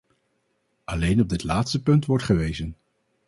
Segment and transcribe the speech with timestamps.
[0.83, 2.75] Alleen op dit laatste punt wordt gewezen.